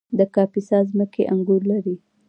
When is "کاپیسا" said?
0.35-0.77